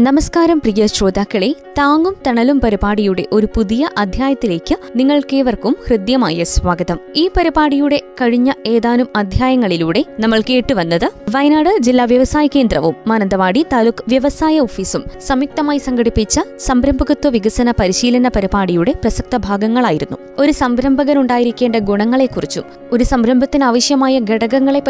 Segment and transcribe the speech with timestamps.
[0.00, 6.98] നമസ്കാരം പ്രിയ ശ്രോതാക്കളെ താങ്ങും തണലും പരിപാടിയുടെ ഒരു പുതിയ അധ്യായത്തിലേക്ക് നിങ്ങൾക്കേവർക്കും ഹൃദ്യമായ സ്വാഗതം.
[7.16, 15.04] ഈ പരിപാടിയുടെ കഴിഞ്ഞ ഏതാനും അധ്യായങ്ങളിലൂടെ നമ്മൾ കേട്ടുവന്നത് വയനാട് ജില്ലാ വ്യവസായ കേന്ദ്രവും മാനന്തവാടി താലൂക്ക് വ്യവസായ ഓഫീസും
[15.20, 20.18] സംയുക്തമായി സംഘടിപ്പിച്ച സംരംഭകത്വ വികസന പരിശീലന പരിപാടിയുടെ പ്രസക്ത ഭാഗങ്ങളായിരുന്നു.
[20.38, 24.82] ഒരു സംരംഭകനുണ്ടായിരിക്കേണ്ട ഗുണങ്ങളെക്കുറിച്ചും ഒരു സംരംഭത്തിന് ആവശ്യമായ ഘടകങ്ങളെ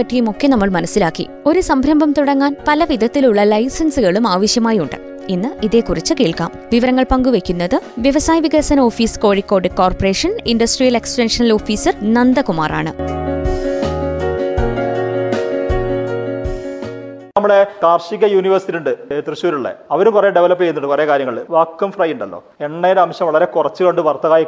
[0.47, 1.27] നമ്മൾ മനസ്സിലാക്കി.
[1.47, 4.98] ഒരു സംരംഭം തുടങ്ങാൻ പല വിധത്തിലുള്ള ലൈസൻസുകളും ആവശ്യമായുണ്ട്.
[5.29, 6.53] ഇന്ന് ഇതേക്കുറിച്ച് കേൾക്കാം.
[6.73, 12.95] വിവരങ്ങൾ പങ്കുവയ്ക്കുന്നത് വ്യവസായ വികസന office Kozhikode corporation industrial extension officer നന്ദകുമാറാണ്.
[17.39, 18.93] നമ്മുടെ കാർഷിക യൂണിവേഴ്സിറ്റി ഉണ്ട്
[19.29, 19.69] തൃശ്ശൂരുള്ള.
[19.91, 21.37] അവരും കുറെ ഡെവലപ്പ് ചെയ്യുന്നുണ്ട് കുറെ കാര്യങ്ങൾ.
[21.51, 22.39] വാക്കും ഫ്രൈ ഉണ്ടല്ലോ.
[22.61, 24.01] എണ്ണയുടെ അംശം വളരെ കുറച്ച് കൊണ്ട്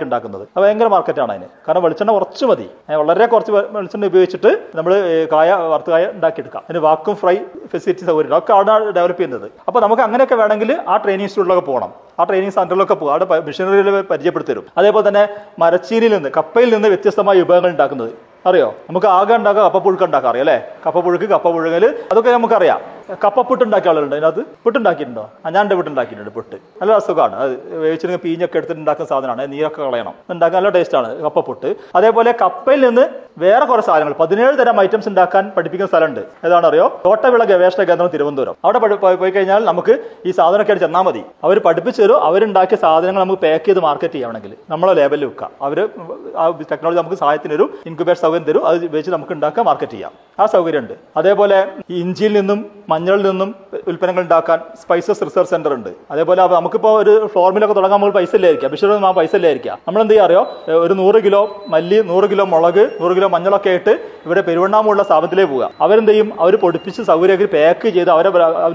[0.02, 0.48] ഉണ്ടാക്കുന്നത്.
[0.56, 1.48] അത് ഭയങ്കര മാർക്കറ്റാണ് അതിന്.
[1.68, 2.66] കാരണം വെളിച്ചെണ്ണ കുറച്ച് മതി.
[2.90, 4.92] വളരെ കുറച്ച് വെളിച്ചെണ്ണ ഉപയോഗിച്ചിട്ട് നമ്മൾ
[5.32, 6.62] കായ വറുത്തകായ ഉണ്ടാക്കിയെടുക്കാം.
[6.68, 7.36] അതിന് വാക്കും ഫ്രൈ
[7.72, 9.50] ഫെസിലിറ്റി സൗകര്യം ഒക്കെ അവിടെ ഡെവലപ്പ് ചെയ്യുന്നത്.
[9.66, 11.92] അപ്പോൾ നമുക്ക് അങ്ങനെയൊക്കെ വേണമെങ്കിൽ ആ ട്രെയിനിങ് ഇൻസ്റ്റിറ്റ്യൂട്ടിലൊക്കെ പോകണം.
[12.20, 13.12] ആ ട്രെയിനിങ് സെന്ററിലൊക്കെ പോകും.
[13.12, 18.29] അവിടെ മെഷീനറിയിൽ പരിചയപ്പെടുത്തരും അതേപോലെ തന്നെ മരച്ചീനിയിൽ നിന്ന് കപ്പയിൽ നിന്ന് വ്യത്യസ്തമായ വിഭവങ്ങൾ ഉണ്ടാക്കുന്നത്.
[18.46, 18.74] അറിയോ?
[18.88, 20.30] നമുക്ക് ആകെ ഉണ്ടാക്കാം കപ്പപ്പുഴുക്ക് ഉണ്ടാക്കാം.
[20.30, 20.62] അറിയാം അല്ലേ?
[20.86, 22.80] കപ്പപ്പുഴുക്ക് കപ്പ പുഴുങ്ങൽ അതൊക്കെ നമുക്കറിയാം.
[23.24, 24.42] കപ്പപ്പുട്ട് ഉണ്ടാക്കിയ ആളുകളുണ്ട് അതിനകത്ത്?
[24.64, 25.24] പുട്ടുണ്ടാക്കിയിട്ടുണ്ടോ?
[25.46, 26.56] ഞാൻ എന്റെ പുട്ടുണ്ടാക്കിയിട്ടുണ്ട് പുട്ട്.
[26.80, 27.36] നല്ല സുഖമാണ്.
[27.44, 30.14] അത് വേവിച്ചിട്ട് പീഞ്ഞൊക്കെ എടുത്തിട്ട് ഉണ്ടാക്കുന്ന സാധനമാണ് നീരൊക്കെ കളയണം.
[30.30, 31.68] ഉണ്ടാക്കാൻ നല്ല ടേസ്റ്റ് ടേസ്റ്റാണ് കപ്പപ്പുട്ട്.
[31.94, 33.04] അതേപോലെ കപ്പയിൽ നിന്ന്
[33.38, 34.14] വേറെ കുറെ സാധനങ്ങൾ.
[34.20, 36.22] പതിനേഴ് തരം ഐറ്റംസ് ഉണ്ടാക്കാൻ പഠിപ്പിക്കുന്ന സ്ഥലമുണ്ട്.
[36.46, 38.54] ഏതാണ് അറിയോ തോട്ടവിള ഗവേഷണ കേന്ദ്രം തിരുവനന്തപുരം.
[38.64, 38.78] അവിടെ
[39.22, 41.22] പോയി കഴിഞ്ഞാൽ നമുക്ക് ഈ സാധനമൊക്കെ ചെന്നാൽ മതി.
[41.44, 42.18] അവർ പഠിപ്പിച്ചു തരും.
[42.28, 45.78] അവരുണ്ടാക്കിയ സാധനങ്ങൾ നമുക്ക് പാക്ക് ചെയ്ത് മാർക്കറ്റ് ചെയ്യണമെങ്കിൽ നമ്മളെ ലേബലിൽ വെക്കാം അവർ
[46.36, 48.64] ആ ടെക്നോളജി നമുക്ക് സഹായത്തിന് ഒരു ഇൻക്യുബേഷൻ സൗകര്യം തരും.
[48.70, 50.12] അത് വെച്ച് നമുക്ക് ഉണ്ടാക്കാൻ മാർക്കറ്റ് ചെയ്യാം.
[50.40, 50.94] ആ സൗകര്യമുണ്ട്.
[51.16, 51.58] അതേപോലെ
[52.02, 52.58] ഇഞ്ചിയിൽ നിന്നും
[52.92, 53.50] മഞ്ഞളിൽ നിന്നും
[53.90, 55.90] ഉൽപ്പന്നങ്ങൾ ഉണ്ടാക്കാൻ സ്പൈസസ് റിസർച്ച് സെന്റർ ഉണ്ട്.
[56.12, 58.70] അതേപോലെ നമുക്കിപ്പോൾ ഒരു ഫോർമിലൊക്കെ തുടങ്ങാൻ നമ്മൾ പൈസ ഇല്ലായിരിക്കാം.
[58.74, 59.76] ബിഷറും ആ പൈസ ഇല്ലായിരിക്കാം.
[59.88, 60.42] നമ്മൾ എന്ത് അറിയോ?
[60.84, 61.42] ഒരു നൂറ് കിലോ
[61.74, 63.92] മല്ലി നൂറ് കിലോ മുളക് നൂറ് കിലോ മഞ്ഞളൊക്കെ ആയിട്ട്
[64.26, 65.70] ഇവിടെ പെരുവണ്ണാമുള്ള സ്ഥാപനത്തിലേക്ക് പോവുക.
[65.84, 68.30] അവരെന്ത് ചെയ്യും അവർ പൊടിപ്പിച്ച് സൗകര്യമാക്കി പാക്ക് ചെയ്ത് അവരെ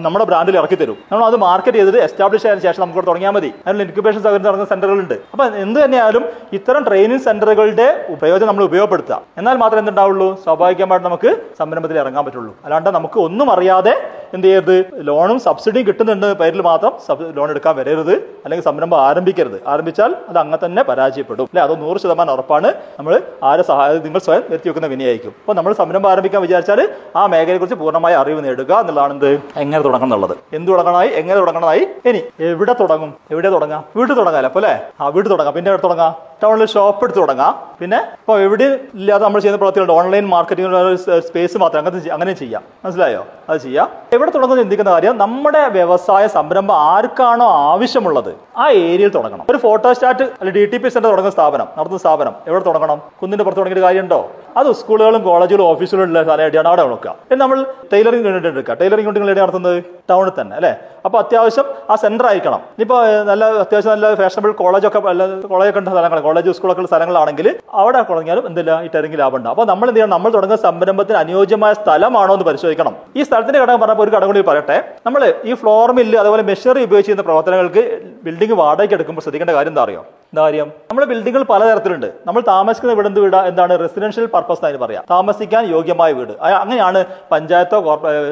[0.06, 0.98] നമ്മുടെ ബ്രാൻഡിൽ ഇറക്കി തരും.
[1.12, 3.52] നമ്മൾ അത് മാർക്കറ്റ് ചെയ്തത് എസ്റ്റാബ്ലിഷ് ആയതിനു ശേഷം നമുക്ക് തുടങ്ങിയാൽ മതി.
[3.66, 7.88] അതിനുള്ള ഇൻക്യുബേഷൻ സൗകര്യം നടക്കുന്ന സെന്ററുകളുണ്ട് അപ്പൊ എന്ത് തന്നെയായാലും ഇത്തരം ട്രെയിനിങ് സെന്ററുകളുടെ
[8.22, 9.22] പ്രയോജനം നമ്മൾ ഉപയോഗപ്പെടുത്തുക.
[9.38, 10.30] എന്നാൽ മാത്രമേ എന്തുണ്ടാവുള്ളൂ?
[10.44, 12.52] സ്വാഭാവികമായിട്ട് നമുക്ക് സംരംഭത്തിൽ ഇറങ്ങാൻ പറ്റുള്ളൂ.
[12.66, 13.96] അല്ലാണ്ട് നമുക്ക് ഒന്നും അറിയാതെ
[14.34, 14.86] എന്ത് ചെയ്യരുത്?
[14.96, 16.34] ലോണും സബ്സിഡിയും കിട്ടുന്നുണ്ട്.
[16.34, 16.94] പേരിൽ മാത്രം
[17.36, 18.16] ലോൺ എടുക്കാൻ വരരുത്.
[18.16, 19.62] അല്ലെങ്കിൽ സംരംഭം ആരംഭിക്കരുത്.
[19.68, 21.44] ആരംഭിച്ചാൽ അത് അങ്ങനെ തന്നെ പരാജയപ്പെടും.
[21.44, 21.64] അല്ലെ?
[21.64, 22.74] അത് നൂറ് ശതമാനം ഉറപ്പാണ്.
[23.00, 25.30] നമ്മൾ ആരെ സഹായം നിങ്ങൾ സ്വയം വരുത്തി വെക്കുന്ന വിനയായിരിക്കും.
[25.30, 29.42] അപ്പോൾ നമ്മൾ സംരംഭം ആരംഭിക്കാൻ വിചാരിച്ചാൽ ആ മേഖലയെ കുറിച്ച് പൂർണമായ അറിവ് നേടുക എന്നുള്ളതാണ് എന്ത്?
[29.58, 30.38] എങ്ങനെ തുടങ്ങണം എന്നുള്ളത്.
[30.54, 31.10] എന്ത് തുടങ്ങണമായി?
[31.10, 31.88] എങ്ങനെ തുടങ്ങണമായി?
[32.06, 33.14] ഇനി എവിടെ തുടങ്ങും?
[33.32, 33.84] എവിടെ തുടങ്ങാം?
[33.96, 34.82] വീട്ടിൽ തുടങ്ങാലോ അപ്പൊ അല്ലേ?
[35.02, 35.56] ആ വീട്ടിൽ തുടങ്ങാം.
[35.56, 36.16] പിന്നെ എവിടെ തുടങ്ങാം?
[36.44, 37.56] ടൗണിൽ ഷോപ്പ് എടുത്ത് തുടങ്ങാം.
[37.80, 39.94] പിന്നെ ഇപ്പോൾ എവിടെ ഇല്ലാതെ നമ്മൾ ചെയ്യുന്ന പ്രവർത്തികളുണ്ട്.
[39.94, 41.80] ഓൺലൈൻ മാർക്കറ്റിംഗ് സ്പേസ് മാത്രം.
[41.80, 42.64] അങ്ങനെ അങ്ങനെ ചെയ്യാം.
[42.86, 43.26] മനസ്സിലായോ?
[43.50, 43.90] അത് ചെയ്യാം.
[44.16, 49.46] എവിടെ തുടങ്ങുന്ന ചിന്തിക്കുന്ന കാര്യം നമ്മുടെ വ്യവസായ സംരംഭം ആർക്കാണോ ആവശ്യമുള്ളത് ആ ഏരിയയിൽ തുടങ്ങണം.
[49.50, 53.00] ഒരു ഫോട്ടോസ്റ്റാറ്റ് അല്ലെങ്കിൽ ഡി ടി പി സെന്റർ തുടങ്ങുന്ന സ്ഥാപനം നടത്തുന്ന സ്ഥാപനം എവിടെ തുടങ്ങണം?
[53.22, 54.20] കുന്നിന്റെ പുറത്ത് തുടങ്ങിയ കാര്യമുണ്ടോ?
[54.58, 57.12] അത് സ്കൂളുകളും കോളേജുകളും ഓഫീസുകളും ഉള്ള സ്ഥലമായിട്ടാണ് അവിടെ നോക്കുക.
[57.30, 57.60] പിന്നെ നമ്മൾ
[57.94, 58.76] ടൈലറിംഗ് യൂണിറ്റ് എടുക്കുക.
[58.82, 59.84] ടൈലറിംഗ് യൂണിറ്റുകൾ എവിടെ നടത്തുന്നത്?
[60.10, 60.74] ടൗണിൽ തന്നെ അല്ലേ?
[61.06, 62.62] അപ്പോൾ അത്യാവശ്യം ആ സെന്റർ ആയിരിക്കണം.
[62.76, 62.98] ഇനിയിപ്പോ
[63.30, 67.50] നല്ല അത്യാവശ്യം നല്ല ഫാഷനബിൾ കോളേജൊക്കെ കോളേജൊക്കെ ഉള്ള സ്ഥലങ്ങൾ കോളേജ് സ്കൂളൊക്കെ ഉള്ള സ്ഥലങ്ങളാണെങ്കിൽ
[67.82, 70.14] അവിടെ തുടങ്ങിയാലും എന്തില്ല ഈ ടൈലറിംഗ് ലാഭം ഉണ്ട് അപ്പോൾ നമ്മൾ എന്ത് ചെയ്യണം?
[70.16, 72.96] നമ്മൾ തുടങ്ങുന്ന സംരംഭത്തിന് അനുയോജ്യമായ സ്ഥലമാണോ എന്ന് പരിശോധിക്കണം.
[73.16, 74.78] ഈ സ്ഥലത്തിന്റെ ഘടകം പറഞ്ഞപ്പോൾ ഒരു കടം കൂടി പറയട്ടെ.
[75.08, 77.84] നമ്മൾ ഈ ഫ്ലോർ മില്ല് അതുപോലെ മെഷീനറി ഉപയോഗിച്ച് ചെയ്യുന്ന പ്രവർത്തനങ്ങൾക്ക്
[78.28, 80.04] ബിൽഡിംഗ് വാടകയ്ക്ക് എടുക്കുമ്പോൾ ശ്രദ്ധിക്കേണ്ട കാര്യം എന്താ അറിയോ?
[80.36, 82.08] എന്താ കാര്യം നമ്മുടെ ബിൽഡിങ്ങുകൾ പലതരത്തിലുണ്ട്.
[82.28, 83.36] നമ്മൾ താമസിക്കുന്ന വീട് എന്ത് വീട്?
[83.50, 85.04] എന്താണ് റെസിഡൻഷ്യൽ പർപ്പസ് എന്ന് പറയാം.
[85.12, 86.34] താമസിക്കാൻ യോഗ്യമായ വീട്.
[86.62, 87.00] അങ്ങനെയാണ്
[87.32, 87.78] പഞ്ചായത്തോ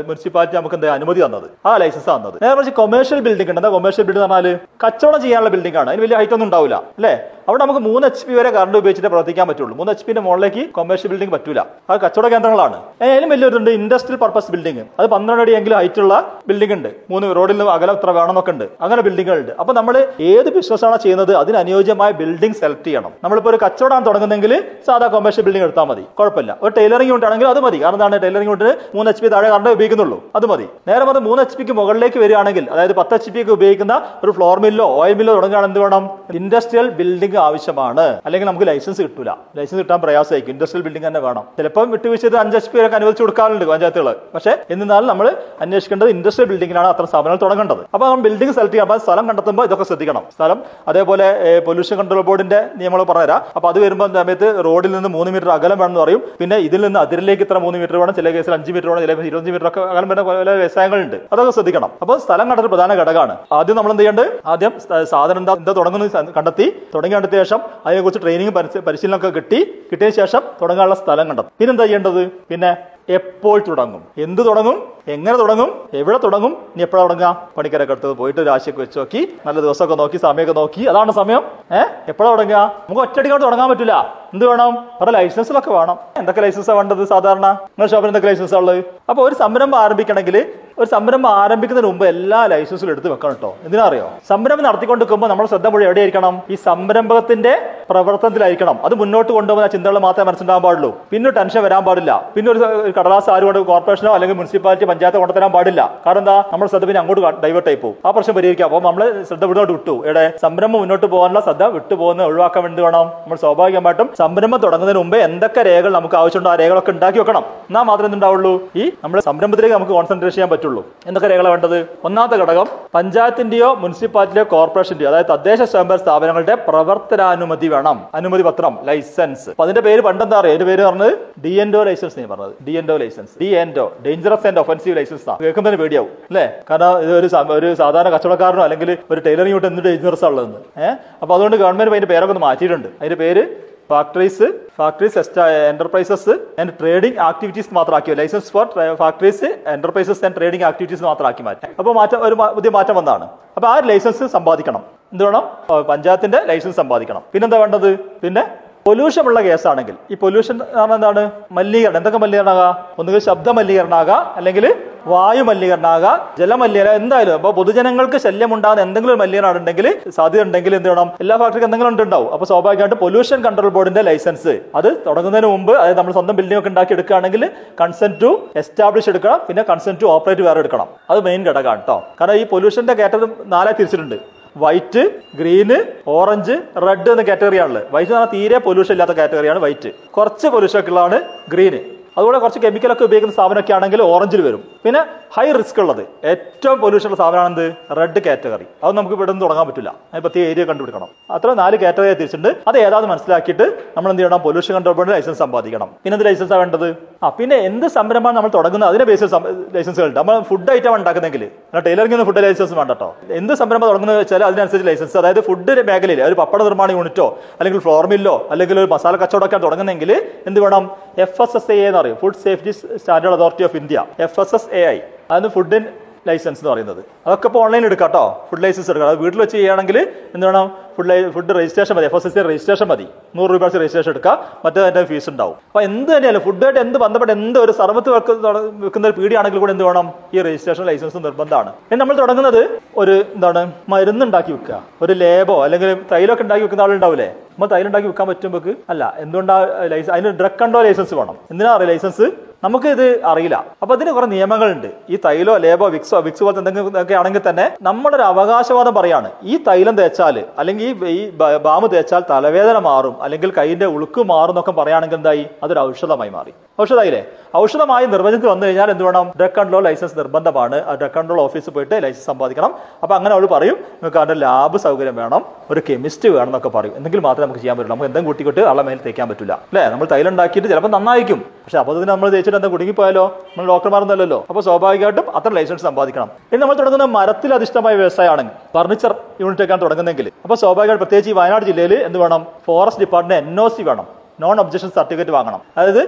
[0.08, 1.48] മുനിസിപ്പാലിറ്റി നമുക്ക് എന്താ അനുമതി തന്നത്?
[1.70, 2.36] ആ ലൈസൻസ് തന്നത്.
[2.44, 3.62] നേരെ മറിച്ച് കൊമേഴ്ഷ്യൽ ബിൽഡിംഗ് ഉണ്ട്.
[3.62, 5.90] എന്താ കൊമേഴ്ഷ്യൽ ബിൽഡിംഗ് പറഞ്ഞാൽ കച്ചവടം ചെയ്യാനുള്ള ബിൽഡിംഗ് ആണ്.
[5.92, 7.14] അതിന് വലിയ ഹൈറ്റ് ഒന്നും ഉണ്ടാവില്ല അല്ലേ?
[7.48, 9.74] അവിടെ നമുക്ക് മൂന്ന് എച്ച് പി വരെ കറണ്ട് ഉപയോഗിച്ചിട്ട് പ്രവർത്തിക്കാൻ പറ്റുള്ളൂ.
[9.80, 11.60] മൂന്ന് എച്ച് പിന്റെ മുകളിലേക്ക് കൊമേഴ്ഷ്യൽ ബിൽഡിംഗ് പറ്റൂല.
[11.90, 12.78] അത് കച്ചവട കേന്ദ്രങ്ങളാണ്.
[13.02, 16.14] അതിലും വലിയൊരുണ്ട് ഇൻഡസ്ട്രിയൽ പർപ്പസ് ബിൽഡിംഗ് അത് പന്ത്രണ്ട് അടിയെങ്കിലും ഹൈറ്റുള്ള
[16.52, 16.92] ബിൽഡിംഗ് ഉണ്ട്.
[17.14, 18.68] മൂന്ന് റോഡിൽ നിന്ന് അകലം ഇത്ര വേണമെന്നൊക്കെ ഉണ്ട്.
[18.84, 19.96] അങ്ങനെ ബിൽഡിംഗുകൾ ഉണ്ട് അപ്പൊ നമ്മൾ
[20.34, 21.60] ഏത് ബിസിനസ് ആണോ ചെയ്യുന്നത് അതിന്
[21.94, 23.12] അനുയോജ്യമായ ബിൽഡിംഗ് സെലക്ട് ചെയ്യണം.
[23.24, 24.52] നമ്മളിപ്പോൾ ഒരു കച്ചവടം തുടങ്ങുന്നെങ്കിൽ
[24.88, 26.04] സാധാ കൊമേഴ്ഷ്യൽ ബിൽഡിംഗ് എടുത്താൽ മതി.
[26.20, 26.52] കുഴപ്പമില്ല.
[26.64, 27.78] ഒരു ടൈലറിംഗ് യൂണിറ്റ് ആണെങ്കിൽ അത് മതി.
[27.84, 28.16] കാരണം എന്താണ്?
[28.26, 30.18] ടൈലറിംഗ് യൂണിറ്റ് മൂന്ന് എച്ച് പി താഴെ കറണ്ട് ഉപയോഗിക്കുന്നുള്ളൂ.
[30.38, 30.66] അത് മതി.
[30.90, 34.88] നേരെ മതി മൂന്ന് എച്ച് പിക്ക് മുകളിലേക്ക് വരികയാണെങ്കിൽ അതായത് പത്ത് എച്ച് പിക്ക് ഉപയോഗിക്കുന്ന ഒരു ഫ്ലോർ മില്ലോ
[35.02, 36.04] ഓയിൽ മില്ലോ തുടങ്ങുകയാണ് എന്ത് വേണം?
[36.42, 38.08] ഇൻഡസ്ട്രിയൽ ബിൽഡിംഗ് ആവശ്യമാണ്.
[38.28, 39.32] അല്ലെങ്കിൽ നമുക്ക് ലൈസൻസ് കിട്ടൂല.
[39.60, 40.54] ലൈസൻസ് കിട്ടാൻ പ്രയാസമായിരിക്കും.
[40.56, 41.44] ഇൻഡസ്ട്രിയൽ ബിൽഡിംഗ് തന്നെ വേണം.
[41.58, 45.28] ചിലപ്പം വിട്ടുവീഴ്ച അഞ്ച് എച്ച് പി ഒക്കെ അനുവദിച്ച് കൊടുക്കാറുണ്ട് പഞ്ചായത്തുകൾ പക്ഷേ എന്നിരുന്നാലും നമ്മൾ
[45.64, 47.84] അന്വേഷിക്കേണ്ടത് ഇൻഡസ്ട്രിയൽ ബിൽഡിംഗിലാണ് അത്ര സ്ഥാപനങ്ങൾ തുടങ്ങേണ്ടത്.
[47.94, 50.24] അപ്പോൾ നമ്മൾ ബിൽഡിംഗ് സെലക്ട് ചെയ്യുമ്പോൾ സ്ഥലം കണ്ടെത്തുമ്പോൾ ഇതൊക്കെ ശ്രദ്ധിക്കണം.
[50.36, 51.28] സ്ഥലം അതേപോലെ
[51.68, 53.42] പൊല്യൂഷൻ കൺട്രോൾ ബോർഡിന്റെ നിയമങ്ങൾ പറഞ്ഞുതരാം.
[53.56, 56.22] അപ്പോൾ അത് വരുമ്പോൾ സമയത്ത് റോഡിൽ നിന്ന് മൂന്ന് മീറ്റർ അകലം വേണമെന്ന് പറയും.
[56.40, 58.14] പിന്നെ ഇതിൽ നിന്ന് അതിരിലേക്ക് ഇത്ര മൂന്ന് മീറ്റർ വേണം.
[58.20, 61.18] ചില കേസിൽ അഞ്ച് മീറ്റർ വേണം ചില ഇരുപത്തഞ്ച് മീറ്റർ ഒക്കെ അകലം വരുന്ന പല വ്യവസായങ്ങളുണ്ട്.
[61.34, 61.92] അതൊക്കെ ശ്രദ്ധിക്കണം.
[62.02, 63.36] അപ്പോൾ സ്ഥലം കണ്ടത് പ്രധാന ഘടകമാണ്.
[63.52, 64.30] ആദ്യം നമ്മൾ എന്ത് ചെയ്യേണ്ടത്?
[64.46, 64.74] ആദ്യം
[65.12, 66.68] സാധനം എന്താ എന്താ തുടങ്ങുന്നത് കണ്ടെത്തി.
[66.96, 68.52] തുടങ്ങി കണ്ടെത്തിയ ശേഷം അതിനെക്കുറിച്ച് ട്രെയിനിങ്
[68.88, 69.62] പരിശീലനമൊക്കെ കിട്ടി.
[69.92, 71.54] കിട്ടിയ ശേഷം തുടങ്ങാനുള്ള സ്ഥലം കണ്ടെത്തും.
[71.60, 72.28] പിന്നെന്താ ചെയ്യേണ്ടത്?
[72.50, 72.72] പിന്നെ
[73.10, 74.04] എപ്പോൾ തുടങ്ങും?
[74.18, 74.84] എന്ത് തുടങ്ങും?
[75.08, 75.90] എങ്ങനെ തുടങ്ങും?
[75.94, 76.52] എവിടെ തുടങ്ങും?
[76.52, 80.84] ഇനി എപ്പോഴാണ് തുടങ്ങാം പണിക്കരൊക്കെ അടുത്തത് പോയിട്ട് രാശിയൊക്കെ വെച്ച് നോക്കി നല്ല ദിവസമൊക്കെ നോക്കി സമയമൊക്കെ നോക്കി.
[80.84, 81.44] അതാണ് സമയം.
[81.72, 82.58] ഏഹ് എപ്പോഴാണ് തുടങ്ങുക?
[82.58, 84.16] നമുക്ക് ഒറ്റയടിക്കാണ്ട് തുടങ്ങാൻ പറ്റില്ല.
[84.34, 84.78] എന്ത് വേണം?
[84.78, 85.98] അവിടെ ലൈസൻസിലൊക്കെ വേണം.
[86.18, 87.48] എന്തൊക്കെ ലൈസൻസാണ് വേണ്ടത് സാധാരണ?
[87.48, 88.86] നിങ്ങളുടെ ഷോപ്പിൽ എന്തൊക്കെ ലൈസൻസാണ് ഉള്ളത്?
[89.10, 93.56] അപ്പോൾ ഒരു സംരംഭം ആരംഭിക്കണമെങ്കിൽ ഒരു സംരംഭം ആരംഭിക്കുന്നതിന് മുമ്പ് എല്ലാ ലൈസൻസും എടുത്ത് വെക്കണം കേട്ടോ.
[93.64, 94.10] എന്തിനാ അറിയോ?
[94.30, 96.42] സംരംഭം നടത്തിക്കൊണ്ടിരിക്കുമ്പോൾ നമ്മൾ ശ്രദ്ധ മുഴുവൻ എവിടെയായിരിക്കണം?
[96.50, 98.86] ഈ സംരംഭത്തിന്റെ പ്രവർത്തനത്തിലായിരിക്കണം.
[98.86, 100.90] അത് മുന്നോട്ട് കൊണ്ടുപോകുന്ന ചിന്തകൾ മാത്രമേ മനസ്സിലാകാൻ പാടുള്ളൂ.
[101.12, 102.12] പിന്നെ ടെൻഷൻ വരാൻ പാടില്ല.
[102.36, 105.82] പിന്നെ ഒരു കടലാസ് ആരും കൊണ്ട് കോർപ്പറേഷനോ അല്ലെങ്കിൽ മുനിസിപ്പാലിറ്റി പഞ്ചായത്ത് കൊണ്ടുതരാൻ പാടില്ല.
[106.06, 106.44] കാരണം എന്താ?
[106.52, 107.96] നമ്മുടെ ശ്രദ്ധ പിന്നെ അങ്ങോട്ട് ഡൈവേർട്ട് ആയി പോകും.
[108.06, 108.68] ആ പ്രശ്നം പരിഹരിക്കാം.
[108.70, 109.92] അപ്പോൾ നമ്മൾ ശ്രദ്ധ വിടോട്ട് വിട്ടു.
[109.92, 113.06] ഇവിടെ സംരംഭം മുന്നോട്ട് പോകാനുള്ള ശ്രദ്ധ വിട്ടുപോകുന്ന ഒഴിവാക്കാൻ വേണ്ടി വേണം.
[113.24, 117.44] നമ്മൾ സ്വാഭാവികമായിട്ടും സംരംഭം തുടങ്ങുന്നതിന് മുമ്പ് എന്തൊക്കെ രേഖകൾ നമുക്ക് ആവശ്യമുണ്ടോ ആ രേഖകളൊക്കെ ഉണ്ടാക്കി വെക്കണം.
[117.70, 120.82] എന്നാൽ മാത്രമേ എന്തുണ്ടാവുള്ളൂ ഈ നമ്മുടെ സംരംഭത്തിലേക്ക് നമുക്ക് കോൺസെൻട്രേറ്റ് ചെയ്യാൻ പറ്റുള്ളൂ.
[121.08, 121.78] എന്തൊക്കെ രേഖകൾ വേണ്ടത്?
[122.06, 127.83] ഒന്നാമത്തെ ഘടകം പഞ്ചായത്തിന്റെയോ മുനിസിപ്പാലിറ്റിയോ കോർപ്പറേഷന്റെയോ അതായത് തദ്ദേശ സ്വയംഭരണ സ്ഥാപനങ്ങളുടെ പ്രവർത്തനാനുമതി വേണം.
[128.20, 129.50] അനുമതി പത്രം ലൈസൻസ്.
[129.54, 130.54] അപ്പൊ അതിന്റെ പേര് പണ്ടെന്താ അറിയാം?
[130.56, 131.14] അതിന്റെ പേര് പറഞ്ഞത്
[131.46, 132.54] ഡി എൻഡോ ലൈസൻസ് നീ പറഞ്ഞത്.
[132.68, 133.34] D and O license.
[133.42, 136.46] D and O dangerous and offensive license ആണ് കേൾക്കുമ്പോൾ തന്നെ പേടിയാവും അല്ലേ?
[136.70, 141.36] കാരണം ഇത് ഒരു ഒരു സാധാരണ കച്ചവടക്കാരനോ അല്ലെങ്കിൽ ഒരു ടൈലറിംഗ് യൂട്ട് എന്ത് ഡേഞ്ചറസ് ഉള്ളതെന്ന് ഏഹ് അപ്പൊ
[141.36, 142.90] അതുകൊണ്ട് ഗവൺമെന്റ് അതിന്റെ പേരൊക്കെ ഒന്ന് മാറ്റിയിട്ടുണ്ട്.
[143.02, 143.44] അതിന്റെ പേര്
[143.92, 144.48] factories
[144.80, 145.40] factories
[145.72, 148.66] enterprises and trading activities മാത്രമാക്കി license for
[149.02, 151.68] factories enterprises and trading activities മാത്രമാക്കി മാറ്റി.
[151.80, 153.28] അപ്പോൾ മാറ്റം ഒരു പുതിയ മാറ്റം വന്നതാണ്.
[153.56, 154.84] അപ്പോൾ ആ ലൈസൻസ് സമ്പാദിക്കണം.
[155.14, 155.44] എന്ത് വേണം?
[155.90, 157.24] പഞ്ചായത്തിന്റെ ലൈസൻസ് സമ്പാദിക്കണം.
[157.34, 157.90] പിന്നെന്താ വേണ്ടത്?
[158.24, 158.44] പിന്നെ
[158.88, 159.96] പൊല്യൂഷൻ ഉള്ള കേസാണെങ്കിൽ.
[160.12, 161.22] ഈ പൊല്യൂഷൻ കാരണം എന്താണ്?
[161.58, 161.98] മലിനീകരണം.
[161.98, 162.74] എന്തൊക്കെ മലിനീകരണമാകാം?
[163.00, 164.66] ഒന്നുകിൽ ശബ്ദ മലിനീകരണമാകാം അല്ലെങ്കിൽ
[165.12, 166.96] വായു മലിനീകരണമാകാം ജലമലിനീകരണം.
[167.02, 169.88] എന്തായാലും അപ്പോൾ പൊതുജനങ്ങൾക്ക് ശല്യം ഉണ്ടാകുന്ന എന്തെങ്കിലും മലിനീകരണം ഉണ്ടെങ്കിൽ
[170.18, 171.08] സാധ്യത ഉണ്ടെങ്കിൽ എന്ത് വേണം?
[171.24, 172.30] എല്ലാ ഫാക്ടറിക്കും എന്തെങ്കിലും ഉണ്ടാവും.
[172.34, 174.60] അപ്പോൾ സ്വാഭാവികമായിട്ട് പൊല്യൂഷൻ കൺട്രോൾ ബോർഡിന്റെ ലൈസൻസ്.
[174.76, 177.46] അത് തുടങ്ങുന്നതിന് മുമ്പ് അതായത് നമ്മൾ സ്വന്തം ബിൽഡിംഗ് ഒക്കെ ഉണ്ടാക്കി എടുക്കുകയാണെങ്കിൽ
[177.82, 179.40] കൺസെന്റ് ടു എസ്റ്റാബ്ലിഷ് എടുക്കണം.
[179.48, 180.88] പിന്നെ കൺസെന്റ് ടു ഓപ്പറേറ്റ് വേറെ എടുക്കണം.
[181.10, 184.43] അത് മെയിൻ ഘടകമാണ് കേട്ടോ കാരണം ഈ പൊല്യൂഷന്റെ കാറ്റഗറി നാലായി തിരിച്ചിട്ടുണ്ട്.
[184.56, 185.04] വൈറ്റ്
[185.40, 185.78] ഗ്രീന്
[186.18, 186.56] ഓറഞ്ച്
[186.86, 189.90] റെഡ് എന്ന കാറ്റഗറിയാണുള്ളത് വൈറ്റ് എന്ന് പറഞ്ഞാൽ തീരെ പൊല്യൂഷൻ ഇല്ലാത്ത കാറ്റഗറിയാണ് വൈറ്റ്.
[190.18, 191.20] കുറച്ച് പൊല്യൂഷൻ ഒക്കെ ഉള്ളതാണ്
[191.54, 191.80] ഗ്രീന്
[192.18, 194.64] അതുപോലെ കുറച്ച് കെമിക്കലൊക്കെ ഉപയോഗിക്കുന്ന സ്ഥാപനമൊക്കെ ആണെങ്കിൽ ഓറഞ്ചിൽ വരും.
[194.86, 195.06] പിന്നെ
[195.36, 196.02] ഹൈ റിസ്ക് ഉള്ളത്.
[196.26, 199.90] ഏറ്റവും പൊല്യൂഷൻ ഉള്ള സ്ഥാപനമാണ് റെഡ് കാറ്റഗറി അത് നമുക്ക് ഇവിടെ നിന്ന് തുടങ്ങാൻ പറ്റില്ല.
[199.90, 201.08] അതിന് പ്രത്യേക ഏരിയ കണ്ടുപിടിക്കണം.
[201.32, 202.50] അത്ര നാല് കാറ്റഗറി തിരിച്ചിട്ടുണ്ട്.
[202.68, 203.64] അത് ഏതാണെന്ന് മനസ്സിലാക്കിയിട്ട്
[203.98, 204.42] നമ്മൾ എന്ത് ചെയ്യണം?
[204.44, 205.90] പൊല്യൂഷൻ കൺട്രോൾ ലൈസൻസ് സമ്പാദിക്കണം.
[206.04, 206.96] പിന്നെ എന്ത് ലൈസൻസാണ് വേണ്ടത്?
[207.24, 208.90] ആ പിന്നെ എന്ത് സംരംഭമാണ് നമ്മൾ തുടങ്ങുന്നത്?
[208.90, 209.30] അതിന്റെ ബേസിൽ
[209.74, 211.52] ലൈസൻസുകൾ ഉണ്ട് നമ്മൾ ഫുഡ് ഐറ്റം ഉണ്ടാക്കുന്നെങ്കിൽ
[211.86, 216.64] ടൈലറിംഗ് ഫുഡ് ലൈസൻസ് വേണ്ടട്ടോ എന്ത് സംരംഭം തുടങ്ങുന്നത് വെച്ചാൽ അതിനനുസരിച്ച് ലൈസൻസ് അതായത് ഫുഡ് മേഖലയിൽ ഒരു പപ്പട
[216.64, 220.12] നിർമ്മാണ യൂണിറ്റോ അല്ലെങ്കിൽ ഫ്ലോർ മില്ലോ അല്ലെങ്കിൽ ഒരു മസാല കച്ചവടമൊക്കെ തുടങ്ങുന്നെങ്കിൽ
[220.48, 220.92] എന്ത് വേണം?
[221.18, 222.18] എഫ് എസ് എസ് എന്ന് പറയും.
[222.24, 222.72] Food safety
[223.04, 224.98] standard authority of India F S S A I
[225.34, 225.80] അതിന് ഫുഡ്
[226.28, 227.02] ലൈസൻസ് എന്ന് പറയുന്നത്.
[227.28, 229.10] അതൊക്കെ ഇപ്പോൾ ഓൺലൈൻ എടുക്കാം കേട്ടോ ഫുഡ് ലൈസൻസ് എടുക്കാം.
[229.10, 229.98] അത് വീട്ടിൽ വെച്ച് ചെയ്യുകയാണെങ്കിൽ
[230.36, 230.72] എന്ത് വേണം?
[230.96, 232.06] ഫുഡ് ഫുഡ് രജിസ്ട്രേഷൻ മതി.
[232.06, 233.08] F S S C registration മതി.
[233.36, 234.38] നൂറ് രൂപ രജിസ്ട്രേഷൻ എടുക്കാം.
[234.66, 235.56] മറ്റേ അതിന്റെ ഫീസ് ഉണ്ടാവും.
[235.70, 240.14] അപ്പോൾ എന്ത് തന്നെയല്ല ഫുഡായിട്ട് എന്ത് ബന്ധപ്പെട്ട എന്ത് ഒരു സർവത്ത് വെക്കുന്ന ഒരു പീടിയാണെങ്കിൽ കൂടെ എന്ത് വേണം?
[240.34, 241.72] ഈ രജിസ്ട്രേഷൻ ലൈസൻസ് നിർബന്ധമാണ്.
[241.90, 243.72] പിന്നെ നമ്മൾ തുടങ്ങുന്നത് ഒരു എന്താണ്?
[243.90, 244.82] മരുന്ന് ഉണ്ടാക്കി വെക്കുക.
[245.02, 247.28] ഒരു ലേബോ അല്ലെങ്കിൽ തൈലൊക്കെ ഉണ്ടാക്കി വെക്കുന്ന ആളുണ്ടാവില്ലേ?
[247.28, 249.14] നമ്മൾ തൈലുണ്ടാക്കി വെക്കാൻ പറ്റുമ്പോൾ അല്ല.
[249.18, 251.38] എന്തുകൊണ്ടാണ് ലൈസൻസ് അതിന് ഡ്രഗ് കൺട്രോൾ ലൈസൻസ് വേണം.
[251.52, 253.66] എന്തിനാ അറിയാം ലൈസൻസ് നമുക്ക് ഇത് അറിയില്ല.
[253.82, 254.88] അപ്പൊ അതിന് കുറെ നിയമങ്ങളുണ്ട്.
[255.10, 259.32] ഈ തൈലോ ലേബോ വിക്സോ വിക്സ് പോലത്തെ എന്തെങ്കിലും ഒക്കെ ആണെങ്കിൽ തന്നെ നമ്മുടെ ഒരു അവകാശവാദം പറയാണ്.
[259.44, 261.30] ഈ തൈലം തേച്ചാൽ അല്ലെങ്കിൽ ഈ
[261.66, 265.46] ബാമ് തേച്ചാൽ തലവേദന മാറും അല്ലെങ്കിൽ കൈയിന്റെ ഉളുക്ക് മാറും എന്നൊക്കെ പറയുകയാണെങ്കിൽ എന്തായി?
[265.64, 266.54] അതൊരു ഔഷധമായി മാറി.
[266.82, 267.24] ഔഷധമായില്ലേ?
[267.58, 269.32] ഔഷധമായി നിർവചനത്തിൽ വന്നു കഴിഞ്ഞാൽ എന്ത് വേണം?
[269.40, 270.98] ഡ്രഗ് കൺട്രോൾ ലൈസൻസ് നിർബന്ധമാണ്.
[270.98, 272.72] ഡ്രഗ് കൺട്രോൾ ഓഫീസിൽ പോയിട്ട് ലൈസൻസ് സമ്പാദിക്കണം.
[273.04, 276.96] അപ്പൊ അങ്ങനെ അവൾ പറയും നിങ്ങൾക്ക് അതിന്റെ ലാബ് സൗകര്യം വേണം ഒരു കെമിസ്റ്റ് വേണം എന്നൊക്കെ പറയും.
[276.96, 277.96] എന്തെങ്കിലും മാത്രമേ നമുക്ക് ചെയ്യാൻ പറ്റുള്ളൂ.
[277.96, 279.84] നമുക്ക് എന്തെങ്കിലും കൂട്ടിക്കൊട്ട് ആളെ മേൽ തേക്കാൻ പറ്റില്ല അല്ലേ?
[279.90, 281.42] നമ്മൾ തൈലുണ്ടാക്കിയിട്ട് ചിലപ്പോൾ നന്നായിരിക്കും.
[281.64, 283.26] പക്ഷെ ഇതിന് നമ്മൾ ജയിച്ചിട്ട് എന്താ കുടുങ്ങിപ്പോയാലോ?
[283.52, 286.30] നമ്മൾ ഡോക്ടർമാരൊന്നല്ലല്ലോ അപ്പോൾ സ്വാഭാവികമായിട്ടും അത്ര ലൈസൻസ് സമ്പാദിക്കണം.
[286.52, 290.28] ഇനി നമ്മൾ തുടങ്ങുന്ന മരത്തിൽ അധിഷ്ഠമായ വ്യവസായമാണെങ്കിൽ ഫർണിച്ചർ യൂണിറ്റ് ഒക്കെയാണ് തുടങ്ങുന്നതെങ്കിൽ.
[290.46, 292.44] അപ്പോൾ സ്വാഭാവികമായിട്ട് പ്രത്യേകിച്ച് ഈ വയനാട് ജില്ലയിൽ എന്ത് വേണം?
[292.68, 293.48] ഫോറസ്റ്റ് ഡിപ്പാർട്ട്മെന്റ് എൻ
[293.92, 294.08] വേണം.
[294.42, 295.62] നോൺ ഒബ്ജക്ഷൻ സർട്ടിഫിക്കറ്റ് വാങ്ങണം.
[295.78, 296.02] അതായത്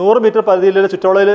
[0.00, 1.30] നൂറ് മീറ്റർ പരിധിയിലുള്ള ചുറ്റോളയിൽ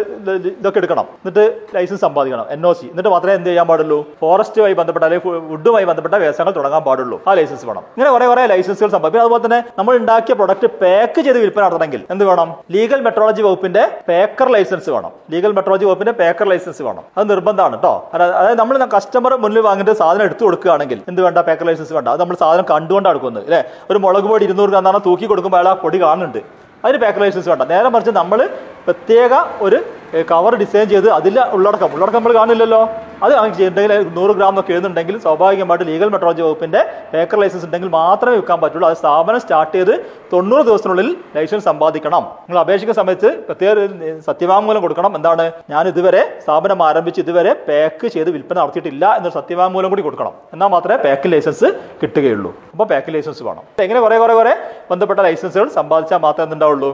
[0.59, 1.05] ഇതൊക്കെ എടുക്കണം.
[1.21, 1.43] എന്നിട്ട്
[1.75, 3.99] ലൈസൻസ് സമ്പാദിക്കണം എൻ ഒ സി എന്നിട്ട് മാത്രമേ എന്ത് ചെയ്യാൻ പാടുള്ളൂ?
[4.21, 7.19] ഫോറസ്റ്റുമായി ബന്ധപ്പെട്ട അല്ലെങ്കിൽ വുഡുമായി ബന്ധപ്പെട്ട വ്യവസായങ്ങൾ തുടങ്ങാൻ പാടുള്ളൂ.
[7.27, 7.83] ആ ലൈസൻസ് വേണം.
[7.95, 12.23] ഇങ്ങനെ കുറെ കുറെ ലൈസൻസുകൾ സമ്പാദിക്കും അതുപോലെ തന്നെ നമ്മൾ ഉണ്ടാക്കിയ പ്രൊഡക്റ്റ് പാക്ക് ചെയ്ത് വിൽപ്പന നടത്തണമെങ്കിൽ എന്ത്
[12.29, 12.49] വേണം?
[12.75, 15.11] ലീഗൽ മെട്രോളജി വകുപ്പിന്റെ പേക്കർ ലൈസൻസ് വേണം.
[15.33, 17.03] ലീഗൽ മെട്രോളജി വകുപ്പിന്റെ പേക്കർ ലൈസൻസ് വേണം.
[17.17, 21.37] അത് നിർബന്ധമാണ് കേട്ടോ അതായത് നമ്മൾ കസ്റ്റമർ മുന്നിൽ വാങ്ങിയിട്ട് സാധനം എടുത്തു കൊടുക്കുകയാണെങ്കിൽ എന്ത് വേണ്ട?
[21.49, 22.07] പേക്കർ ലൈസൻസ് വേണ്ട.
[22.13, 23.61] അത് നമ്മൾ സാധനം കണ്ടുകൊണ്ടാണ് കൊടുക്കുന്നത് അല്ലേ?
[23.91, 26.85] ഒരു മുളക് പൊടി ഇരുന്നൂറ് ഗ്രാം തൂക്കി കൊടുക്കുമ്പോൾ ആ പൊടി കാണുന്നുണ്ട്.
[26.85, 27.63] അതിന് പേക്കർ ലൈസൻസ് വേണ്ട.
[27.73, 28.39] നേരെ മറിച്ച് നമ്മൾ
[28.85, 29.33] പ്രത്യേക
[29.65, 29.79] ഒരു
[30.21, 31.93] കവർ ഡിസൈൻ ചെയ്ത് അതിൽ ഉള്ളടക്കം.
[31.93, 32.89] ഉള്ളടക്കം നമ്മൾ കാണില്ലല്ലോ.
[33.23, 33.33] അത്
[33.67, 38.89] ഉണ്ടെങ്കിൽ നൂറ് ഗ്രാം എന്നൊക്കെ എഴുതുന്നുണ്ടെങ്കിൽ സ്വാഭാവികമായിട്ട് ലീഗൽ മെട്രോളജി വകുപ്പിന്റെ പേക്കർ ലൈസൻസ് ഉണ്ടെങ്കിൽ മാത്രമേ വിൽക്കാൻ പറ്റുള്ളൂ.
[38.89, 39.93] അത് സ്ഥാപനം സ്റ്റാർട്ട് ചെയ്ത്
[40.33, 42.23] തൊണ്ണൂറ് ദിവസത്തിനുള്ളിൽ ലൈസൻസ് സമ്പാദിക്കണം.
[42.41, 43.73] നിങ്ങൾ അപേക്ഷിക്കുന്ന സമയത്ത് പ്രത്യേക
[44.27, 45.15] സത്യവാങ്മൂലം കൊടുക്കണം.
[45.15, 45.51] എന്താണ്?
[45.69, 50.33] ഞാൻ ഇതുവരെ സ്ഥാപനം ആരംഭിച്ച് ഇതുവരെ പാക്ക് ചെയ്ത് വിൽപ്പന നടത്തിയിട്ടില്ല എന്നൊരു സത്യവാങ്മൂലം കൂടി കൊടുക്കണം.
[50.53, 51.69] എന്നാൽ മാത്രമേ പാക്ക് ലൈസൻസ്
[52.03, 52.51] കിട്ടുകയുള്ളൂ.
[52.71, 53.63] അപ്പോൾ പാക്ക് ലൈസൻസ് വേണം.
[53.79, 54.55] എങ്ങനെ കുറെ കുറെ കുറെ
[54.91, 56.91] ബന്ധപ്പെട്ട ലൈസൻസുകൾ സമ്പാദിച്ചാൽ മാത്രമേ എന്തുണ്ടാവുള്ളൂ?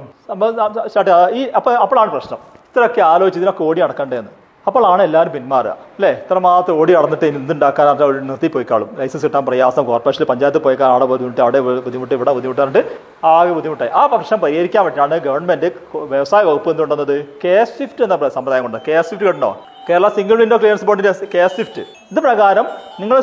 [1.40, 2.59] ഈ അപ്പോൾ അപ്പോഴാണ് പ്രശ്നം.
[2.70, 4.32] ഇത്രയൊക്കെ ആലോചിച്ച് ഇതിനൊക്കെ ഓടി നടക്കണ്ടേന്ന്.
[4.68, 5.72] അപ്പോഴാണ് എല്ലാവരും പിന്മാറുക.
[5.98, 6.10] അല്ലേ?
[6.24, 7.88] ഇത്രമാത്രം ഓടി നടന്നിട്ട് എന്തുണ്ടാക്കാൻ
[8.30, 9.84] നിർത്തി പോയിക്കാളും ലൈസൻസ് കിട്ടാൻ പ്രയാസം.
[9.90, 12.82] കോർപ്പറേഷനിൽ പഞ്ചായത്ത് പോയിക്കാൻ അവിടെ ബുദ്ധിമുട്ട് അവിടെ ബുദ്ധിമുട്ട് ഇവിടെ ബുദ്ധിമുട്ടായിട്ട്
[13.24, 13.92] ആകെ ബുദ്ധിമുട്ടായി.
[13.94, 18.78] ആ പ്രശ്നം പരിഹരിക്കാൻ വേണ്ടിയാണ് ഗവൺമെന്റ് വ്യവസായ വകുപ്പ് എന്തുണ്ടെന്നത് കെ എസ് സ്വിഫ്റ്റ് എന്ന സമ്പ്രദായം കൊണ്ട്.
[18.88, 19.58] കെ എസ് സ്വിഫ്റ്റ് കണ്ടോ?
[19.90, 22.66] കേരള സിംഗിൾ വിൻഡോ ക്ലിയറൻസ് ബോർഡിന്റെ കെ എസ് സ്വിഫ്റ്റ് ഇത് പ്രകാരം
[23.00, 23.18] നിങ്ങൾ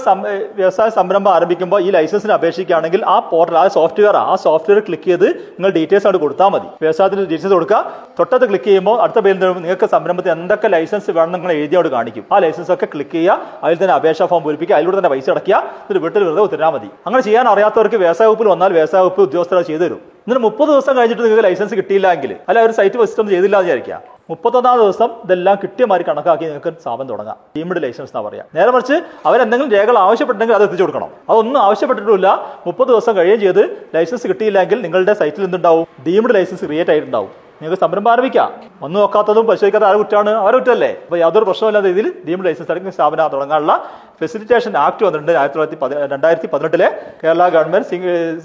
[0.59, 5.71] വ്യവസായ സംരംഭം ആരംഭിക്കുമ്പോൾ ഈ ലൈസൻസിന് അപേക്ഷിക്കുകയാണെങ്കിൽ ആ പോർട്ടൽ ആ സോഫ്റ്റ്വെയർ ആ സോഫ്റ്റ്വെയർ ക്ലിക്ക് ചെയ്ത് നിങ്ങൾ
[5.71, 6.67] ഡീറ്റെയിൽസ് അവിടെ കൊടുത്താൽ മതി.
[6.83, 7.93] വ്യവസായത്തിന് ഡീറ്റെയിൽസ് കൊടുക്കുക.
[8.19, 12.25] തൊട്ടത്ത് ക്ലിക്ക് ചെയ്യുമ്പോൾ അടുത്ത പേരിൽ നിങ്ങൾക്ക് സംരംഭത്തിന് എന്തൊക്കെ ലൈസൻസ് വേണം നിങ്ങൾ എഴുതി അവിടെ കാണിക്കും.
[12.33, 13.38] ആ ലൈസൻസ് ഒക്കെ ക്ലിക്ക് ചെയ്യുക.
[13.65, 14.76] അതിൽ തന്നെ അപേക്ഷാ ഫോം പൂരിപ്പിക്കുക.
[14.76, 16.91] അതിലൂടെ തന്നെ പൈസ അടക്കുക എന്നിട്ട് വീട്ടിൽ വെറുതെ ഉത്തരാ മതി.
[17.07, 19.85] അങ്ങനെ ചെയ്യാൻ അറിയാത്തവർക്ക് വ്യവസായ വകുപ്പിൽ വന്നാൽ വ്യവസായ വകുപ്പ് ഉദ്യോഗസ്ഥർ ചെയ്തു
[20.26, 23.97] എന്നിട്ട് മുപ്പത് ദിവസം കഴിഞ്ഞിട്ട് നിങ്ങൾക്ക് ലൈസൻസ് കിട്ടിയില്ലെങ്കിൽ അല്ല ഒരു സൈറ്റ് വിസിറ്റ് ചെയ്തില്ല വിചാരിക്കുക.
[24.30, 27.37] മുപ്പത്തൊന്നാം ദിവസം ഇതെല്ലാം കിട്ടിയമാതിരി കണക്കാക്കി നിങ്ങൾക്ക് സ്ഥാപനം തുടങ്ങാം.
[27.56, 28.47] ഡീംഡ് ലൈസൻസ് എന്നാ പറയാം.
[28.56, 28.97] നേരെ മറിച്ച്
[29.28, 31.11] അവരെന്തെങ്കിലും രേഖകൾ ആവശ്യപ്പെട്ടെങ്കിൽ അത് എത്തിച്ചു കൊടുക്കണം.
[31.30, 32.30] അതൊന്നും ആവശ്യപ്പെട്ടിട്ടില്ല
[32.66, 33.62] മുപ്പത് ദിവസം കഴിയുകയും ചെയ്ത്
[33.97, 35.87] ലൈസൻസ് കിട്ടിയില്ലെങ്കിൽ നിങ്ങളുടെ സൈറ്റിൽ എന്തുണ്ടാവും?
[36.06, 37.30] ഡീംഡ് ലൈസൻസ് ക്രിയേറ്റ് ആയിട്ടുണ്ടാവും.
[37.61, 38.49] നിങ്ങൾക്ക് സംരംഭം ആരംഭിക്കാം.
[38.85, 40.90] ഒന്നും നോക്കാത്തതും പരിശോധിക്കാത്ത ആരെ കുറ്റാണ് അവരെ കുറ്റമല്ലേ?
[41.04, 43.75] അപ്പോൾ യാതൊരു പ്രശ്നമില്ലാത്ത രീതിയിൽ ഡീംഡ് ലൈസൻസ് അടങ്ങുന്ന സ്ഥാപനം തുടങ്ങാനുള്ള
[44.21, 46.90] ഫെസിലിറ്റേഷൻ ആക്ട് വന്നിട്ടുണ്ട് ആയിരത്തി തൊള്ളായിരത്തി രണ്ടായിരത്തി പതിനെട്ടിലെ
[47.23, 47.88] Kerala government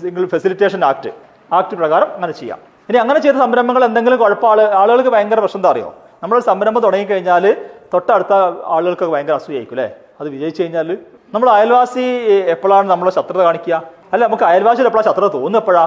[0.03, 1.11] single facilitation act
[1.57, 2.59] act പ്രകാരം അങ്ങനെ ചെയ്യാം.
[2.89, 5.89] ഇനി അങ്ങനെ ചെയ്ത സംരംഭങ്ങൾ എന്തെങ്കിലും കുഴപ്പമാണ് ആൾ ആളുകൾക്ക് ഭയങ്കര പ്രശ്നം എന്താ അറിയോ?
[6.23, 7.45] നമ്മൾ സംരംഭം തുടങ്ങിക്കഴിഞ്ഞാൽ
[7.93, 8.33] തൊട്ടടുത്ത
[8.75, 9.87] ആളുകൾക്കൊക്കെ ഭയങ്കര അസൂയായിരിക്കും അല്ലേ?
[10.19, 10.89] അത് വിജയിച്ചു കഴിഞ്ഞാൽ
[11.33, 12.05] നമ്മൾ അയൽവാസി
[12.53, 13.75] എപ്പോഴാണ് നമ്മൾ ശത്രുത കാണിക്കുക?
[14.13, 15.83] അല്ല നമുക്ക് അയൽവാസിയിൽ എപ്പോഴാണ് ശത്രുത തോന്നുന്നത് എപ്പോഴാ?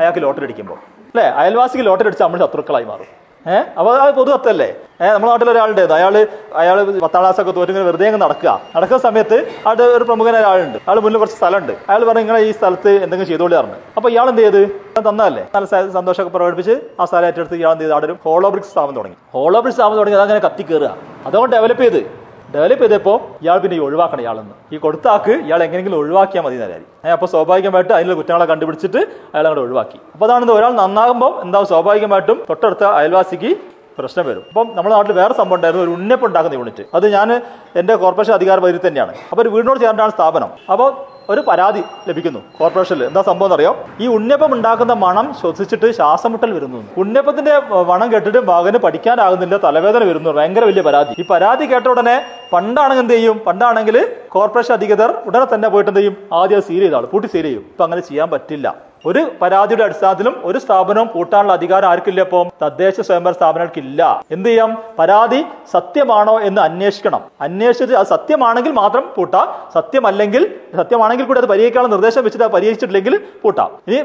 [0.00, 0.78] അയാൾക്ക് ലോട്ടറി അടിക്കുമ്പോൾ.
[1.12, 1.26] അല്ലേ?
[1.42, 3.10] അയൽവാസിക്ക് ലോട്ടറി അടിച്ചാൽ നമ്മൾ ശത്രുക്കളായി മാറും.
[3.46, 4.66] ഏഹ് അപ്പൊ അത് പൊതു കത്തല്ലേ
[5.02, 6.14] ഏഹ് നമ്മുടെ നാട്ടിൽ ഒരാളുണ്ട് അയാൾ
[6.60, 8.50] അയാൾ പത്താം ക്ലാസ് ഒക്കെ തോറ്റിങ്ങനെ വെറുതെ അങ്ങ് നടക്കുക.
[8.76, 10.78] നടക്കുന്ന സമയത്ത് അവിടെ ഒരു പ്രമുഖൻ ഒരാളുണ്ട്.
[10.86, 11.72] അയാൾ മുന്നിൽ കുറച്ച് സ്ഥലമുണ്ട്.
[11.90, 13.78] അയാൾ പറഞ്ഞു ഇങ്ങനെ ഈ സ്ഥലത്ത് എന്തെങ്കിലും ചെയ്തോളി പറഞ്ഞു.
[13.96, 14.62] അപ്പൊ ഇയാൾ എന്ത് ചെയ്ത്?
[15.08, 15.44] തന്നതല്ലേ.
[15.54, 15.66] നല്ല
[15.98, 17.94] സന്തോഷമൊക്കെ പ്രകടിപ്പിച്ച് ആ സ്ഥലം ഏറ്റെടുത്ത് ഇയാൾ എന്ത് ചെയ്ത്?
[17.96, 19.16] അവിടെ ഒരു ഹോളോ ബ്രിക്സ് സ്ഥാപനം തുടങ്ങി.
[19.36, 20.18] ഹോളോബ്രിക്സ് സ്ഥാപനം തുടങ്ങി.
[20.20, 20.90] അതങ്ങനെ കത്തി കയറുക
[21.26, 22.19] അതുകൊണ്ട് ഡെവലപ്പ് ചെയ്ത്.
[22.54, 24.54] ഡെവലപ്പ് ചെയ്തപ്പോൾ ഇയാൾ പിന്നെ ഈ ഒഴിവാക്കണം ഇയാളെന്ന്.
[24.72, 29.00] ഈ കൊടുത്താക്ക് ഇയാൾ എങ്ങനെയെങ്കിലും ഒഴിവാക്കിയാൽ മതി ഏഹ് അപ്പോൾ സ്വാഭാവികമായിട്ട് അതിനുള്ള കുറ്റങ്ങളെ കണ്ടുപിടിച്ചിട്ട്
[29.34, 29.98] അയാൾ അങ്ങോട്ട് ഒഴിവാക്കി.
[30.14, 33.52] അപ്പോൾ അതാണ് ഒരാൾ നന്നാകുമ്പോൾ എന്താ സ്വാഭാവികമായിട്ടും തൊട്ടടുത്ത അയൽവാസിക്ക്
[34.00, 34.44] പ്രശ്നം വരും.
[34.50, 36.84] അപ്പം നമ്മുടെ നാട്ടിൽ വേറെ സംഭവം ഉണ്ടായിരുന്നു ഒരു ഉന്നപ്പ് ഉണ്ടാക്കുന്ന യൂണിറ്റ്.
[36.98, 37.28] അത് ഞാൻ
[37.80, 39.14] എന്റെ കോർപ്പറേഷൻ അധികാര പരിധി തന്നെയാണ്.
[39.30, 40.50] അപ്പോൾ ഒരു വീടിനോട് ചേർന്നാണ് സ്ഥാപനം.
[40.74, 40.90] അപ്പോൾ
[41.32, 43.72] ഒരു പരാതി ലഭിക്കുന്നു കോർപ്പറേഷനിൽ എന്താ സംഭവം എന്നറിയോ?
[44.04, 47.54] ഈ ഉണ്ണിയപ്പം ഉണ്ടാക്കുന്ന മണം ശ്വസിച്ചിട്ട് ശ്വാസം മുട്ടൽ വരുന്നു ഉണ്ണിയപ്പത്തിന്റെ
[47.90, 51.14] മണം കേട്ടിട്ട് മകന് പഠിക്കാനാകുന്നില്ല തലവേദന വരുന്നു ഭയങ്കര വലിയ പരാതി.
[51.20, 52.16] ഈ പരാതി കേട്ട ഉടനെ
[52.54, 53.38] പണ്ടാണെങ്കിൽ എന്ത് ചെയ്യും?
[53.46, 53.98] പണ്ടാണെങ്കിൽ
[54.36, 56.16] കോർപ്പറേഷൻ അധികൃതർ ഉടനെ തന്നെ പോയിട്ട് എന്ത് ചെയ്യും?
[56.40, 57.64] ആദ്യം സീൽ ചെയ്താൾ പൂട്ടി സീൽ ചെയ്യും.
[57.72, 58.89] ഇപ്പൊ അങ്ങനെ ചെയ്യാൻ പറ്റില്ല.
[59.08, 62.46] ഒരു പരാതിയുടെ അടിസ്ഥാനത്തിലും ഒരു സ്ഥാപനവും പൂട്ടാനുള്ള അധികാരം ആർക്കില്ല ഇപ്പം?
[62.62, 64.00] തദ്ദേശ സ്വയംഭരണ സ്ഥാപനങ്ങൾക്കില്ല.
[64.34, 64.70] എന്ത് ചെയ്യാം?
[64.98, 65.40] പരാതി
[65.74, 67.22] സത്യമാണോ എന്ന് അന്വേഷിക്കണം.
[67.46, 69.46] അന്വേഷിച്ചിട്ട് അത് സത്യമാണെങ്കിൽ മാത്രം പൂട്ടാം.
[69.76, 70.42] സത്യമല്ലെങ്കിൽ
[70.80, 73.70] സത്യമാണെങ്കിൽ കൂടി അത് പരിഹരിക്കാനുള്ള നിർദ്ദേശം വെച്ചിട്ട് അത് പരിഹരിച്ചിട്ടില്ലെങ്കിൽ പൂട്ടാം.
[73.88, 74.00] ഇനി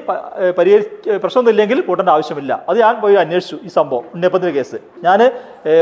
[0.60, 0.84] പരിഹരി
[1.24, 2.54] പ്രശ്നമൊന്നുമില്ലെങ്കിൽ പൂട്ടേണ്ട ആവശ്യമില്ല.
[2.70, 4.80] അത് ഞാൻ പോയി അന്വേഷിച്ചു ഈ സംഭവം ഉണ്ണിയപ്പത്തിന്റെ കേസ്.
[5.08, 5.20] ഞാൻ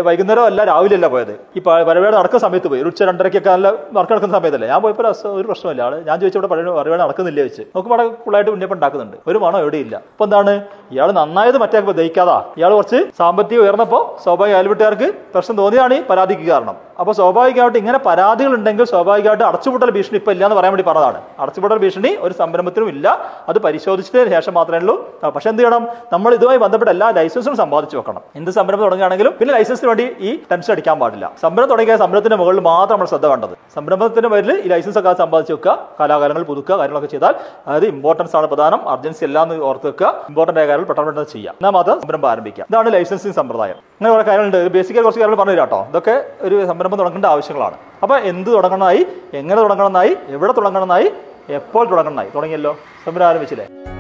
[0.08, 1.34] വൈകുന്നേരം അല്ല രാവിലെ അല്ല പോയത്.
[1.58, 2.82] ഈ പരവേട് നടക്കുന്ന സമയത്ത് പോയി.
[2.92, 3.68] ഉച്ച രണ്ടരയ്ക്കൊക്കെ നല്ല
[3.98, 4.68] വർക്ക് നടക്കുന്ന സമയത്തല്ലേ?
[4.74, 5.08] ഞാൻ പോയപ്പോൾ
[5.40, 5.84] ഒരു പ്രശ്നമില്ല.
[6.10, 7.64] ഞാൻ ചോദിച്ചു ഇവിടെ പരവേട് നടക്കുന്നില്ല വെച്ച്.
[7.76, 9.96] നോക്കുമ്പോൾ അവിടെ ഫുള്ളായിട്ട് ഉണ്ണിയപ്പം ഉണ്ടാക്കുന്നുണ്ട് ഒരു മണം എവിടെയില്ല.
[9.96, 10.54] അപ്പൊ എന്താണ്?
[10.92, 12.38] ഇയാൾ നന്നായത് മറ്റേ ദഹിക്കാതാ.
[12.58, 16.76] ഇയാൾ കുറച്ച് സാമ്പത്തികം ഉയർന്നപ്പോൾ സ്വാഭാവിക അയൽവിട്ടുകാർക്ക് പ്രശ്നം തോന്നിയാണ് പരാതിക്ക് കാരണം.
[17.00, 21.22] അപ്പൊ സ്വാഭാവികമായിട്ട് ഇങ്ങനെ പരാതികൾ ഉണ്ടെങ്കിൽ സ്വാഭാവികമായിട്ട് അടച്ചുപൂട്ടൽ ഭീഷണി ഇപ്പൊ ഇല്ല എന്ന് പറയാൻ വേണ്ടി പറഞ്ഞതാണ്.
[21.40, 23.08] അടച്ചുപൂട്ടൽ ഭീഷണി ഒരു സംരംഭത്തിനും ഇല്ല.
[23.50, 24.96] അത് പരിശോധിച്ചതിന് ശേഷം മാത്രമേ ഉള്ളൂ.
[25.24, 25.88] പക്ഷെ എന്ത് ചെയ്യണം?
[26.14, 28.22] നമ്മൾ ഇതുമായി ബന്ധപ്പെട്ട എല്ലാ ലൈസൻസും സമ്പാദിച്ചു വെക്കണം.
[28.36, 31.32] എന്ത് സംരംഭം തുടങ്ങുകയാണെങ്കിലും പിന്നെ ലൈസൻസിന് വേണ്ടി ഈ ടെൻഷൻ അടിക്കാൻ പാടില്ല.
[31.42, 33.56] സംരംഭം തുടങ്ങിയ സംരംഭത്തിന്റെ മുകളിൽ മാത്രം നമ്മൾ ശ്രദ്ധ വേണ്ടത്.
[33.76, 37.36] സംരംഭത്തിന്റെ പേരിൽ ഈ ലൈസൻസ് ഒക്കെ സമ്പാദിച്ചു വെക്കുക കലാകാലങ്ങൾ പുതുക്കുക കാര്യങ്ങളൊക്കെ ചെയ്താൽ
[37.68, 38.90] അതായത് ഇമ്പോർട്ടൻസ് ആണ് പ്രധാനം.
[38.90, 42.68] അർജൻസി എല്ലാം എന്ന് ഓർത്ത് വെക്കുക ഇമ്പോർട്ടന്റ് ആയ കാര്യങ്ങൾ പെട്ടെന്ന് പെട്ടെന്ന് ചെയ്യാം എന്നാൽ മാത്രം സംരംഭം ആരംഭിക്കാം
[42.70, 43.76] ഇതാണ് ലൈസൻസിങ് സമ്പ്രദായം.
[43.76, 44.74] അങ്ങനെ കുറെ കാര്യങ്ങളുണ്ട്.
[44.74, 47.78] ബേസിക്കൽ കുറച്ച് കാര്യങ്ങൾ പറഞ്ഞു കേട്ടോ ഇതൊക്കെ ഒരു സംരംഭം തുടങ്ങേണ്ട ആവശ്യങ്ങളാണ്.
[48.04, 51.12] അപ്പോൾ എന്ത് തുടങ്ങണമെന്നായി എങ്ങനെ തുടങ്ങണമെന്നായി എവിടെ തുടങ്ങണമെന്നായി
[51.50, 52.78] എപ്പോൾ തുടങ്ങണമെന്നായി തുടങ്ങിയല്ലോ.
[53.06, 53.93] സംരംഭം ആരംഭിച്ചില്ലേ?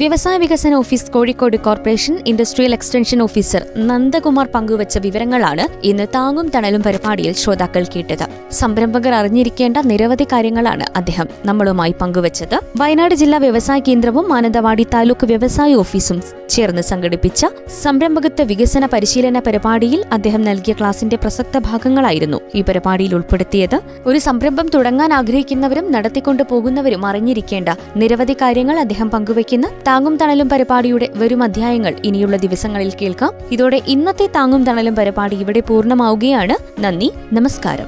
[0.00, 7.32] വ്യവസായ വികസന office Kozhikode corporation industrial extension officer Nandakumar പങ്കുവച്ച വിവരങ്ങളാണ് ഇന്ന് താങ്ങും തണലും പരിപാടിയിൽ
[7.32, 8.24] ശ്രോതാക്കൾ കേട്ടത്.
[8.50, 12.56] സംരംഭകർ അറിഞ്ഞിരിക്കേണ്ട നിരവധി കാര്യങ്ങളാണ് അദ്ദേഹം നമ്മളുമായി പങ്കുവച്ചത്.
[12.76, 17.46] വയനാട് ജില്ലാ വ്യവസായ കേന്ദ്രവും മാനന്തവാടി താലൂക്ക് വ്യവസായ ഓഫീസും ചേർന്ന് സംഘടിപ്പിച്ച
[17.82, 22.40] സംരംഭകത്വ വികസന പരിശീലന പരിപാടിയിൽ അദ്ദേഹം നൽകിയ ക്ലാസിന്റെ പ്രസക്ത ഭാഗങ്ങളായിരുന്നു.
[22.54, 30.16] ഈ പരിപാടിയിൽ ഉൾപ്പെടുത്തിയത് ഒരു സംരംഭം തുടങ്ങാൻ ആഗ്രഹിക്കുന്നവരും നടത്തിക്കൊണ്ടു പോകുന്നവരും അറിഞ്ഞിരിക്കേണ്ട നിരവധി കാര്യങ്ങൾ അദ്ദേഹം പങ്കുവയ്ക്കുന്ന താങ്ങും
[30.16, 33.32] തണലും പരിപാടിയുടെ വരും അധ്യായങ്ങൾ ഇനിയുള്ള ദിവസങ്ങളിൽ കേൾക്കാം.
[33.50, 36.80] ഇതോടെ ഇന്നത്തെ താങ്ങും തണലും പരിപാടി ഇവിടെ പൂർണമാവുകയാണ്.
[36.80, 37.86] നന്ദി നമസ്കാരം.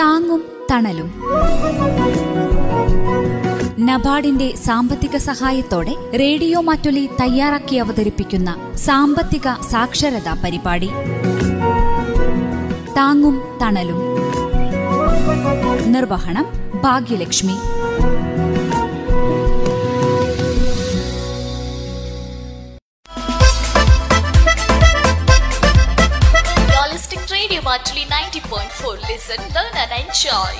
[0.00, 1.22] താങ്ങും തണലും.
[3.80, 10.90] നബാർഡിന്റെ സാമ്പത്തിക സഹായത്തോടെ റേഡിയോ മാറ്റൊലി തയ്യാറാക്കി അവതരിപ്പിക്കുന്ന സാമ്പത്തിക സാക്ഷരതാ പരിപാടി.
[12.96, 14.21] താങ്ങും തണലും.
[15.94, 16.46] നിർവഹണം
[16.84, 17.56] Bhagyalakshmi
[27.32, 29.08] Radio Matuli 90.4.
[29.08, 30.52] Listen, learn and enjoy.